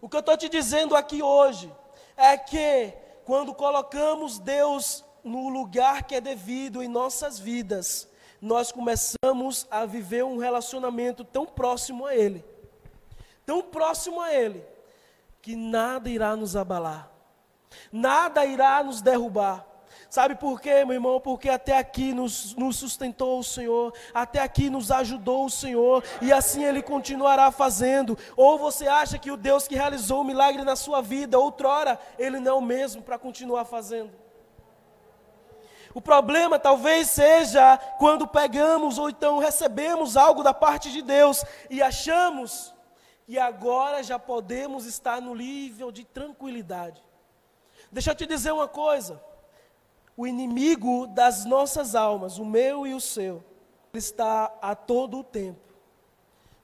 O 0.00 0.08
que 0.08 0.16
eu 0.16 0.20
estou 0.20 0.36
te 0.36 0.48
dizendo 0.48 0.96
aqui 0.96 1.22
hoje 1.22 1.72
é 2.16 2.36
que 2.36 2.92
quando 3.24 3.54
colocamos 3.54 4.38
Deus 4.38 5.04
no 5.22 5.50
lugar 5.50 6.04
que 6.04 6.14
é 6.14 6.20
devido 6.20 6.82
em 6.82 6.88
nossas 6.88 7.38
vidas, 7.38 8.08
nós 8.40 8.72
começamos 8.72 9.66
a 9.70 9.84
viver 9.84 10.24
um 10.24 10.38
relacionamento 10.38 11.22
tão 11.22 11.44
próximo 11.44 12.06
a 12.06 12.14
Ele, 12.14 12.42
tão 13.44 13.62
próximo 13.62 14.20
a 14.20 14.32
Ele, 14.32 14.64
que 15.42 15.54
nada 15.54 16.08
irá 16.08 16.34
nos 16.34 16.56
abalar, 16.56 17.10
nada 17.92 18.46
irá 18.46 18.82
nos 18.82 19.02
derrubar. 19.02 19.66
Sabe 20.08 20.34
por 20.34 20.60
quê, 20.60 20.84
meu 20.84 20.94
irmão? 20.94 21.20
Porque 21.20 21.48
até 21.48 21.78
aqui 21.78 22.12
nos, 22.12 22.54
nos, 22.54 22.76
sustentou 22.76 23.38
o 23.38 23.44
Senhor, 23.44 23.94
até 24.12 24.40
aqui 24.40 24.68
nos 24.68 24.90
ajudou 24.90 25.46
o 25.46 25.50
Senhor, 25.50 26.02
e 26.20 26.32
assim 26.32 26.64
Ele 26.64 26.82
continuará 26.82 27.50
fazendo. 27.50 28.18
Ou 28.36 28.58
você 28.58 28.88
acha 28.88 29.18
que 29.18 29.30
o 29.30 29.36
Deus 29.36 29.68
que 29.68 29.74
realizou 29.74 30.20
o 30.20 30.24
milagre 30.24 30.62
na 30.62 30.76
sua 30.76 31.00
vida, 31.00 31.38
outrora, 31.38 31.98
Ele 32.18 32.40
não 32.40 32.52
é 32.52 32.54
o 32.54 32.60
mesmo 32.60 33.02
para 33.02 33.18
continuar 33.18 33.64
fazendo? 33.64 34.10
O 35.92 36.00
problema 36.00 36.58
talvez 36.58 37.10
seja 37.10 37.76
quando 37.98 38.26
pegamos 38.26 38.96
ou 38.96 39.10
então 39.10 39.38
recebemos 39.38 40.16
algo 40.16 40.42
da 40.42 40.54
parte 40.54 40.90
de 40.90 41.02
Deus 41.02 41.44
e 41.68 41.82
achamos 41.82 42.72
que 43.26 43.38
agora 43.38 44.02
já 44.02 44.18
podemos 44.18 44.86
estar 44.86 45.20
no 45.20 45.34
nível 45.34 45.90
de 45.90 46.04
tranquilidade. 46.04 47.02
Deixa 47.90 48.12
eu 48.12 48.14
te 48.14 48.26
dizer 48.26 48.52
uma 48.52 48.68
coisa: 48.68 49.20
o 50.20 50.26
inimigo 50.26 51.06
das 51.06 51.46
nossas 51.46 51.94
almas, 51.94 52.36
o 52.36 52.44
meu 52.44 52.86
e 52.86 52.92
o 52.92 53.00
seu, 53.00 53.42
está 53.94 54.52
a 54.60 54.74
todo 54.74 55.20
o 55.20 55.24
tempo 55.24 55.58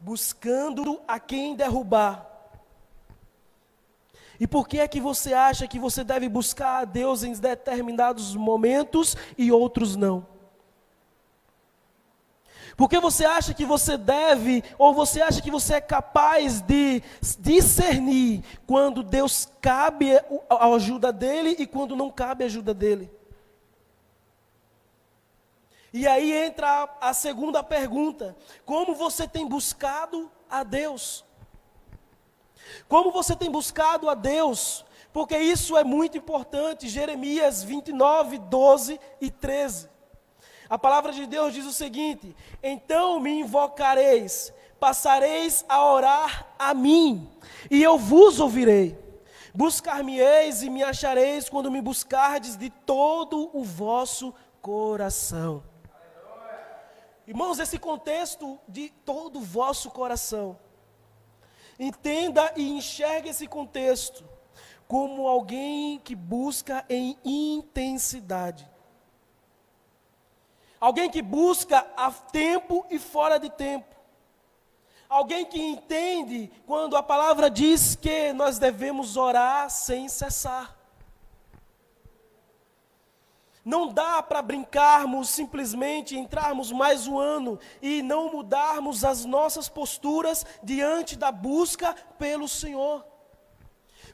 buscando 0.00 1.00
a 1.06 1.20
quem 1.20 1.54
derrubar. 1.54 2.26
E 4.40 4.46
por 4.48 4.66
que 4.66 4.80
é 4.80 4.88
que 4.88 5.00
você 5.00 5.32
acha 5.32 5.68
que 5.68 5.78
você 5.78 6.02
deve 6.02 6.28
buscar 6.28 6.80
a 6.80 6.84
Deus 6.84 7.22
em 7.22 7.32
determinados 7.32 8.34
momentos 8.34 9.16
e 9.38 9.52
outros 9.52 9.94
não? 9.94 10.26
Por 12.76 12.90
que 12.90 12.98
você 12.98 13.24
acha 13.24 13.54
que 13.54 13.64
você 13.64 13.96
deve, 13.96 14.64
ou 14.76 14.92
você 14.92 15.22
acha 15.22 15.40
que 15.40 15.52
você 15.52 15.74
é 15.74 15.80
capaz 15.80 16.60
de 16.60 17.00
discernir 17.38 18.42
quando 18.66 19.00
Deus 19.00 19.48
cabe 19.60 20.10
a 20.50 20.66
ajuda 20.74 21.12
dele 21.12 21.54
e 21.56 21.68
quando 21.68 21.94
não 21.94 22.10
cabe 22.10 22.42
a 22.42 22.48
ajuda 22.48 22.74
dele? 22.74 23.08
E 25.94 26.08
aí 26.08 26.32
entra 26.32 26.88
a 27.00 27.14
segunda 27.14 27.62
pergunta: 27.62 28.36
como 28.66 28.96
você 28.96 29.28
tem 29.28 29.46
buscado 29.46 30.28
a 30.50 30.64
Deus? 30.64 31.24
Como 32.88 33.12
você 33.12 33.36
tem 33.36 33.48
buscado 33.48 34.10
a 34.10 34.14
Deus? 34.16 34.84
Porque 35.12 35.38
isso 35.38 35.76
é 35.76 35.84
muito 35.84 36.18
importante. 36.18 36.88
Jeremias 36.88 37.62
29, 37.62 38.38
12 38.38 39.00
e 39.20 39.30
13. 39.30 39.88
A 40.68 40.76
palavra 40.76 41.12
de 41.12 41.26
Deus 41.26 41.54
diz 41.54 41.64
o 41.64 41.72
seguinte: 41.72 42.34
Então 42.60 43.20
me 43.20 43.30
invocareis, 43.30 44.52
passareis 44.80 45.64
a 45.68 45.88
orar 45.92 46.48
a 46.58 46.74
mim, 46.74 47.30
e 47.70 47.80
eu 47.80 47.96
vos 47.96 48.40
ouvirei. 48.40 48.98
Buscar-me-eis 49.54 50.64
e 50.64 50.70
me 50.70 50.82
achareis 50.82 51.48
quando 51.48 51.70
me 51.70 51.80
buscardes 51.80 52.56
de 52.56 52.68
todo 52.68 53.48
o 53.56 53.62
vosso 53.62 54.34
coração. 54.60 55.62
Irmãos, 57.26 57.58
esse 57.58 57.78
contexto 57.78 58.58
de 58.68 58.90
todo 59.04 59.38
o 59.38 59.42
vosso 59.42 59.90
coração. 59.90 60.58
Entenda 61.78 62.52
e 62.56 62.70
enxergue 62.70 63.30
esse 63.30 63.46
contexto 63.46 64.24
como 64.86 65.26
alguém 65.26 65.98
que 65.98 66.14
busca 66.14 66.84
em 66.88 67.18
intensidade. 67.24 68.68
Alguém 70.78 71.08
que 71.08 71.22
busca 71.22 71.86
a 71.96 72.12
tempo 72.12 72.84
e 72.90 72.98
fora 72.98 73.38
de 73.38 73.48
tempo. 73.48 73.94
Alguém 75.08 75.46
que 75.46 75.60
entende 75.60 76.50
quando 76.66 76.96
a 76.96 77.02
palavra 77.02 77.48
diz 77.48 77.96
que 77.96 78.32
nós 78.34 78.58
devemos 78.58 79.16
orar 79.16 79.70
sem 79.70 80.08
cessar. 80.08 80.73
Não 83.64 83.88
dá 83.88 84.22
para 84.22 84.42
brincarmos 84.42 85.30
simplesmente, 85.30 86.18
entrarmos 86.18 86.70
mais 86.70 87.06
um 87.06 87.18
ano 87.18 87.58
e 87.80 88.02
não 88.02 88.30
mudarmos 88.30 89.04
as 89.04 89.24
nossas 89.24 89.68
posturas 89.68 90.44
diante 90.62 91.16
da 91.16 91.32
busca 91.32 91.94
pelo 92.18 92.46
Senhor. 92.46 93.04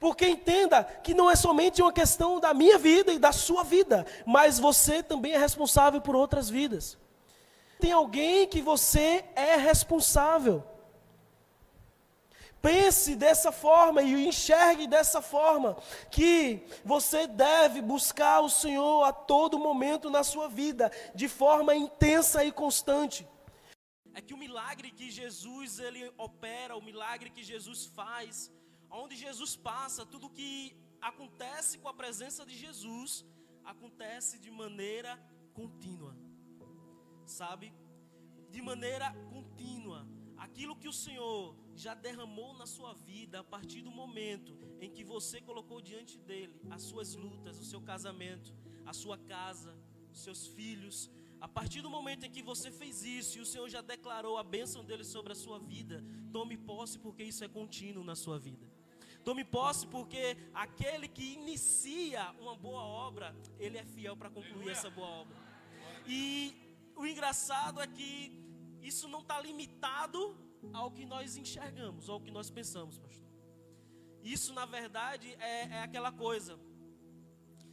Porque 0.00 0.26
entenda 0.26 0.82
que 0.82 1.14
não 1.14 1.30
é 1.30 1.36
somente 1.36 1.80
uma 1.80 1.92
questão 1.92 2.40
da 2.40 2.52
minha 2.52 2.76
vida 2.76 3.12
e 3.12 3.18
da 3.18 3.32
sua 3.32 3.62
vida, 3.62 4.04
mas 4.26 4.58
você 4.58 5.02
também 5.02 5.32
é 5.32 5.38
responsável 5.38 6.00
por 6.00 6.16
outras 6.16 6.50
vidas. 6.50 6.98
Tem 7.78 7.92
alguém 7.92 8.46
que 8.48 8.60
você 8.60 9.24
é 9.34 9.56
responsável. 9.56 10.64
Pense 12.66 13.14
dessa 13.14 13.52
forma 13.52 14.02
e 14.02 14.26
enxergue 14.26 14.88
dessa 14.88 15.22
forma, 15.22 15.76
que 16.10 16.66
você 16.84 17.24
deve 17.28 17.80
buscar 17.80 18.40
o 18.40 18.50
Senhor 18.50 19.04
a 19.04 19.12
todo 19.12 19.56
momento 19.56 20.10
na 20.10 20.24
sua 20.24 20.48
vida, 20.48 20.90
de 21.14 21.28
forma 21.28 21.76
intensa 21.76 22.44
e 22.44 22.50
constante. 22.50 23.24
É 24.12 24.20
que 24.20 24.34
o 24.34 24.36
milagre 24.36 24.90
que 24.90 25.12
Jesus 25.12 25.78
ele 25.78 26.12
opera, 26.18 26.76
o 26.76 26.82
milagre 26.82 27.30
que 27.30 27.44
Jesus 27.44 27.86
faz, 27.86 28.50
onde 28.90 29.14
Jesus 29.14 29.54
passa, 29.54 30.04
tudo 30.04 30.28
que 30.28 30.76
acontece 31.00 31.78
com 31.78 31.88
a 31.88 31.94
presença 31.94 32.44
de 32.44 32.56
Jesus, 32.64 33.24
acontece 33.64 34.40
de 34.40 34.50
maneira 34.50 35.16
contínua. 35.54 36.16
Sabe? 37.26 37.72
De 38.50 38.60
maneira 38.60 39.14
contínua. 39.32 40.15
Aquilo 40.46 40.76
que 40.82 40.88
o 40.92 40.98
Senhor 41.04 41.56
já 41.74 41.92
derramou 42.06 42.50
na 42.60 42.66
sua 42.66 42.92
vida 42.94 43.40
a 43.40 43.44
partir 43.54 43.80
do 43.86 43.90
momento 43.90 44.52
em 44.80 44.90
que 44.96 45.04
você 45.04 45.40
colocou 45.40 45.78
diante 45.80 46.16
dele 46.28 46.54
as 46.70 46.82
suas 46.90 47.10
lutas, 47.24 47.58
o 47.58 47.64
seu 47.72 47.80
casamento, 47.80 48.54
a 48.90 48.92
sua 49.02 49.18
casa, 49.18 49.76
os 50.12 50.20
seus 50.26 50.46
filhos. 50.46 51.10
A 51.40 51.48
partir 51.48 51.82
do 51.82 51.90
momento 51.90 52.24
em 52.26 52.30
que 52.30 52.42
você 52.42 52.70
fez 52.70 53.02
isso 53.02 53.32
e 53.36 53.40
o 53.40 53.50
Senhor 53.52 53.68
já 53.68 53.82
declarou 53.94 54.38
a 54.38 54.44
bênção 54.56 54.84
dele 54.84 55.04
sobre 55.04 55.32
a 55.32 55.40
sua 55.44 55.58
vida, 55.58 56.02
tome 56.32 56.56
posse 56.56 56.96
porque 57.04 57.24
isso 57.24 57.42
é 57.44 57.48
contínuo 57.48 58.04
na 58.04 58.14
sua 58.14 58.38
vida. 58.38 58.66
Tome 59.24 59.44
posse 59.44 59.84
porque 59.88 60.24
aquele 60.54 61.08
que 61.08 61.26
inicia 61.38 62.30
uma 62.38 62.54
boa 62.54 62.84
obra, 63.06 63.34
ele 63.58 63.76
é 63.76 63.84
fiel 63.84 64.16
para 64.16 64.30
concluir 64.30 64.70
essa 64.70 64.88
boa 64.88 65.08
obra. 65.08 65.36
E 66.06 66.54
o 66.94 67.04
engraçado 67.04 67.80
é 67.80 67.86
que 67.88 68.45
isso 68.90 69.06
não 69.08 69.20
está 69.20 69.40
limitado 69.40 70.20
ao 70.72 70.90
que 70.90 71.04
nós 71.04 71.36
enxergamos, 71.36 72.08
ao 72.08 72.20
que 72.20 72.30
nós 72.30 72.50
pensamos, 72.50 72.98
pastor. 72.98 73.26
Isso, 74.22 74.52
na 74.52 74.66
verdade, 74.78 75.28
é, 75.40 75.68
é 75.76 75.82
aquela 75.82 76.12
coisa. 76.12 76.58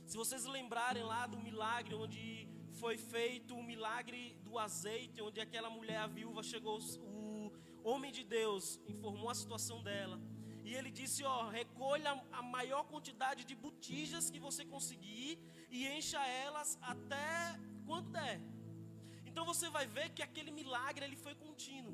Se 0.06 0.16
vocês 0.22 0.46
lembrarem 0.46 1.04
lá 1.04 1.26
do 1.26 1.38
milagre 1.48 1.96
onde 1.96 2.48
foi 2.82 2.98
feito 2.98 3.56
o 3.56 3.64
milagre 3.64 4.22
do 4.46 4.60
azeite, 4.60 5.22
onde 5.22 5.40
aquela 5.40 5.70
mulher, 5.70 5.98
a 5.98 6.08
viúva, 6.08 6.44
chegou, 6.44 6.78
o 7.00 7.52
homem 7.84 8.12
de 8.12 8.24
Deus 8.24 8.80
informou 8.88 9.30
a 9.30 9.36
situação 9.36 9.82
dela. 9.84 10.20
E 10.64 10.74
ele 10.74 10.92
disse: 10.92 11.24
Ó, 11.24 11.50
recolha 11.50 12.12
a 12.32 12.42
maior 12.42 12.84
quantidade 12.86 13.44
de 13.44 13.56
botijas 13.56 14.30
que 14.30 14.40
você 14.40 14.64
conseguir 14.66 15.40
e 15.70 15.88
encha 15.88 16.26
elas 16.46 16.78
até 16.82 17.60
quanto 17.86 18.10
der. 18.12 18.40
Então 19.44 19.54
você 19.54 19.70
vai 19.70 19.86
ver 19.86 20.10
que 20.12 20.24
aquele 20.24 20.52
milagre 20.52 21.04
ele 21.04 21.18
foi 21.18 21.36
contínuo. 21.36 21.94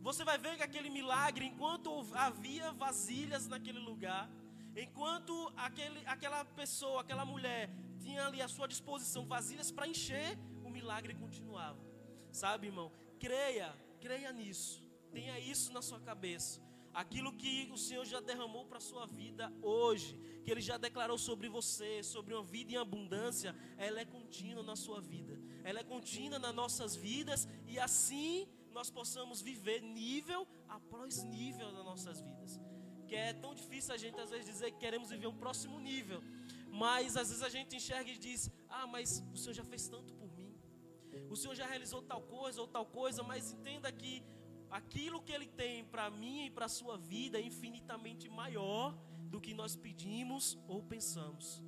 Você 0.00 0.24
vai 0.24 0.36
ver 0.36 0.56
que 0.56 0.64
aquele 0.64 0.90
milagre, 0.90 1.44
enquanto 1.44 1.88
havia 2.12 2.72
vasilhas 2.72 3.46
naquele 3.46 3.78
lugar, 3.78 4.28
enquanto 4.74 5.32
aquele, 5.56 6.00
aquela 6.06 6.44
pessoa, 6.44 7.02
aquela 7.02 7.24
mulher 7.24 7.70
tinha 8.00 8.26
ali 8.26 8.42
à 8.42 8.48
sua 8.48 8.66
disposição 8.66 9.24
vasilhas 9.26 9.70
para 9.70 9.86
encher, 9.86 10.36
o 10.64 10.68
milagre 10.68 11.14
continuava. 11.14 11.78
Sabe, 12.32 12.66
irmão? 12.66 12.90
Creia, 13.20 13.72
creia 14.00 14.32
nisso. 14.32 14.82
Tenha 15.12 15.38
isso 15.38 15.72
na 15.72 15.80
sua 15.80 16.00
cabeça. 16.00 16.60
Aquilo 16.92 17.32
que 17.32 17.70
o 17.72 17.78
Senhor 17.78 18.04
já 18.04 18.18
derramou 18.18 18.66
para 18.66 18.78
a 18.78 18.88
sua 18.90 19.06
vida 19.06 19.52
hoje, 19.62 20.18
que 20.42 20.50
Ele 20.50 20.60
já 20.60 20.76
declarou 20.76 21.16
sobre 21.16 21.48
você, 21.48 22.02
sobre 22.02 22.34
uma 22.34 22.42
vida 22.42 22.72
em 22.72 22.76
abundância, 22.76 23.54
ela 23.78 24.00
é 24.00 24.04
contínua 24.04 24.64
na 24.64 24.74
sua 24.74 25.00
vida. 25.00 25.45
Ela 25.68 25.80
é 25.80 25.84
contínua 25.94 26.38
nas 26.38 26.54
nossas 26.54 26.94
vidas 26.94 27.40
e 27.72 27.74
assim 27.86 28.48
nós 28.76 28.88
possamos 28.98 29.40
viver 29.48 29.80
nível 29.82 30.46
após 30.68 31.22
nível 31.36 31.68
nas 31.76 31.84
nossas 31.90 32.20
vidas. 32.26 32.52
Que 33.08 33.16
é 33.16 33.32
tão 33.44 33.52
difícil 33.60 33.92
a 33.94 33.98
gente 34.04 34.18
às 34.24 34.30
vezes 34.30 34.46
dizer 34.52 34.70
que 34.72 34.78
queremos 34.84 35.08
viver 35.14 35.26
um 35.26 35.38
próximo 35.44 35.80
nível, 35.80 36.20
mas 36.84 37.16
às 37.16 37.28
vezes 37.30 37.42
a 37.42 37.48
gente 37.56 37.74
enxerga 37.80 38.10
e 38.10 38.18
diz: 38.26 38.50
Ah, 38.68 38.86
mas 38.86 39.24
o 39.34 39.36
Senhor 39.36 39.54
já 39.60 39.64
fez 39.72 39.88
tanto 39.94 40.14
por 40.20 40.30
mim, 40.38 40.52
o 41.28 41.36
Senhor 41.40 41.56
já 41.60 41.66
realizou 41.66 42.00
tal 42.12 42.22
coisa 42.22 42.60
ou 42.60 42.68
tal 42.68 42.86
coisa, 42.86 43.22
mas 43.24 43.50
entenda 43.56 43.90
que 43.90 44.12
aquilo 44.70 45.22
que 45.22 45.32
Ele 45.32 45.48
tem 45.62 45.84
para 45.84 46.08
mim 46.10 46.46
e 46.46 46.50
para 46.50 46.66
a 46.66 46.74
sua 46.80 46.96
vida 46.96 47.38
é 47.38 47.42
infinitamente 47.42 48.28
maior 48.28 48.96
do 49.32 49.40
que 49.40 49.52
nós 49.52 49.74
pedimos 49.74 50.56
ou 50.68 50.80
pensamos, 50.94 51.60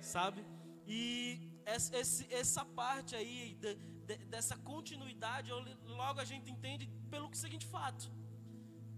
sabe? 0.00 0.44
E 0.86 1.53
essa, 1.64 1.96
essa 2.30 2.64
parte 2.64 3.14
aí 3.16 3.56
de, 3.60 3.74
de, 4.06 4.16
dessa 4.26 4.56
continuidade, 4.56 5.50
logo 5.86 6.20
a 6.20 6.24
gente 6.24 6.50
entende 6.50 6.86
pelo 7.10 7.32
seguinte 7.34 7.66
fato, 7.66 8.10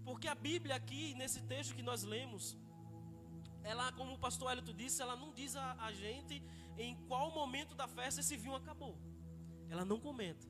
porque 0.03 0.27
a 0.27 0.35
Bíblia 0.35 0.75
aqui 0.75 1.13
nesse 1.15 1.41
texto 1.41 1.75
que 1.75 1.81
nós 1.81 2.03
lemos, 2.03 2.57
ela, 3.63 3.91
como 3.91 4.13
o 4.13 4.19
pastor 4.19 4.51
Elito 4.51 4.73
disse, 4.73 5.01
ela 5.01 5.15
não 5.15 5.33
diz 5.33 5.55
a, 5.55 5.73
a 5.73 5.91
gente 5.91 6.41
em 6.77 6.95
qual 7.07 7.31
momento 7.31 7.75
da 7.75 7.87
festa 7.87 8.21
esse 8.21 8.37
vinho 8.37 8.55
acabou. 8.55 8.97
Ela 9.69 9.83
não 9.83 9.99
comenta. 9.99 10.47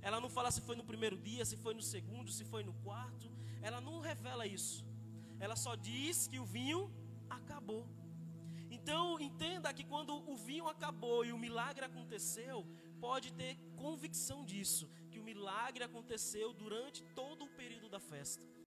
Ela 0.00 0.20
não 0.20 0.28
fala 0.28 0.50
se 0.50 0.60
foi 0.60 0.74
no 0.74 0.84
primeiro 0.84 1.16
dia, 1.16 1.44
se 1.44 1.56
foi 1.56 1.74
no 1.74 1.82
segundo, 1.82 2.30
se 2.30 2.44
foi 2.44 2.64
no 2.64 2.72
quarto. 2.86 3.30
Ela 3.62 3.80
não 3.80 4.00
revela 4.00 4.46
isso. 4.46 4.84
Ela 5.38 5.54
só 5.54 5.74
diz 5.74 6.26
que 6.26 6.38
o 6.38 6.44
vinho 6.44 6.92
acabou. 7.28 7.86
Então, 8.88 9.20
entenda 9.20 9.70
que 9.70 9.84
quando 9.84 10.14
o 10.26 10.34
vinho 10.34 10.66
acabou 10.66 11.22
e 11.22 11.30
o 11.30 11.36
milagre 11.36 11.84
aconteceu, 11.84 12.64
pode 12.98 13.30
ter 13.34 13.54
convicção 13.76 14.42
disso, 14.42 14.88
que 15.10 15.18
o 15.18 15.22
milagre 15.22 15.84
aconteceu 15.84 16.54
durante 16.54 17.04
todo 17.14 17.44
o 17.44 17.48
período 17.48 17.90
da 17.90 18.00
festa. 18.00 18.48